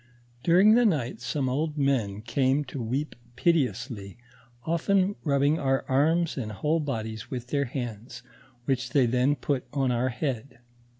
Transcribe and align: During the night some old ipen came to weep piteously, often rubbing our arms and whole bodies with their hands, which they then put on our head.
During 0.43 0.73
the 0.73 0.83
night 0.83 1.21
some 1.21 1.47
old 1.47 1.77
ipen 1.77 2.25
came 2.25 2.63
to 2.63 2.81
weep 2.81 3.15
piteously, 3.35 4.17
often 4.65 5.13
rubbing 5.23 5.59
our 5.59 5.85
arms 5.87 6.37
and 6.37 6.51
whole 6.51 6.79
bodies 6.79 7.29
with 7.29 7.49
their 7.49 7.65
hands, 7.65 8.23
which 8.65 8.89
they 8.89 9.05
then 9.05 9.35
put 9.35 9.65
on 9.71 9.91
our 9.91 10.09
head. 10.09 10.57